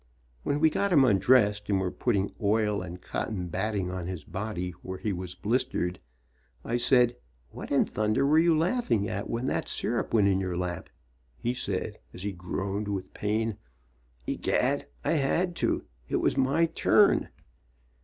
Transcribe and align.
When 0.41 0.59
we 0.59 0.71
got 0.71 0.91
him 0.91 1.05
un 1.05 1.19
dressed 1.19 1.69
and 1.69 1.79
were 1.79 1.91
putting 1.91 2.31
oil 2.41 2.81
and 2.81 2.99
cotton 2.99 3.49
batting 3.49 3.91
on 3.91 4.07
his 4.07 4.23
body 4.23 4.71
where 4.81 4.97
he 4.97 5.13
was 5.13 5.35
blistered, 5.35 5.99
I 6.65 6.77
said, 6.77 7.15
"What 7.51 7.69
in 7.69 7.85
thunder 7.85 8.25
were 8.25 8.39
you 8.39 8.57
laughing 8.57 9.07
at 9.07 9.29
when 9.29 9.45
that 9.45 9.69
syrup 9.69 10.11
went 10.11 10.27
in 10.27 10.39
your 10.39 10.57
lap?'' 10.57 10.89
He 11.37 11.53
said, 11.53 11.99
as 12.15 12.23
he 12.23 12.31
groaned 12.31 12.87
with 12.87 13.13
pain, 13.13 13.57
"Egad, 14.25 14.87
I 15.05 15.11
had 15.11 15.55
to. 15.57 15.83
It 16.09 16.15
was 16.15 16.35
my 16.35 16.65
turn." 16.65 17.29